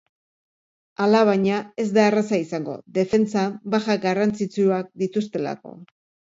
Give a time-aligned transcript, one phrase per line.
[1.05, 5.79] Alabaina, ez da erraza izango, defentsan baja garrantzitsuak dituztelako.